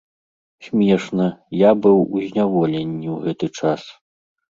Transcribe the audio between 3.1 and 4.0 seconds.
ў гэты час!